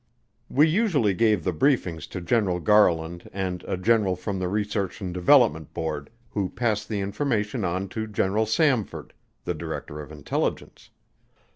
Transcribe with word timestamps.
We 0.49 0.67
usually 0.67 1.13
gave 1.13 1.43
the 1.43 1.53
briefings 1.53 2.09
to 2.09 2.21
General 2.21 2.59
Garland 2.59 3.29
and 3.31 3.63
a 3.67 3.77
general 3.77 4.15
from 4.15 4.39
the 4.39 4.47
Research 4.47 4.99
and 4.99 5.13
Development 5.13 5.71
Board, 5.75 6.09
who 6.31 6.49
passed 6.49 6.89
the 6.89 7.01
information 7.01 7.63
on 7.63 7.87
to 7.89 8.07
General 8.07 8.45
Samford, 8.47 9.11
the 9.43 9.53
Director 9.53 9.99
of 10.01 10.11
Intelligence. 10.11 10.89